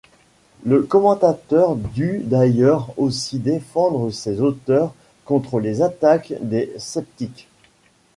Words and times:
Le 0.65 0.81
commentateur 0.81 1.75
dut 1.75 2.21
d'ailleurs 2.25 2.91
aussi 2.97 3.37
défendre 3.37 4.09
ses 4.09 4.41
auteurs 4.41 4.95
contre 5.25 5.59
les 5.59 5.83
attaques 5.83 6.33
des 6.41 6.73
sceptiques. 6.79 7.47